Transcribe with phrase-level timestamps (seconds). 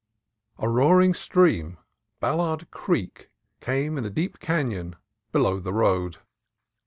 [0.57, 1.77] A roaring stream,
[2.19, 3.29] Ballard Creek,
[3.67, 4.95] ran in a deep canon
[5.31, 6.17] below the road.